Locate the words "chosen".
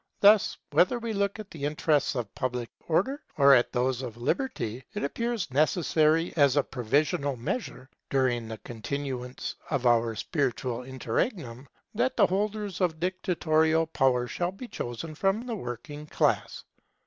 14.67-15.13